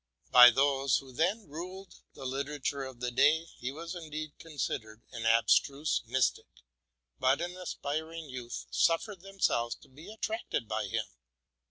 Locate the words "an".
5.11-5.27, 7.39-7.55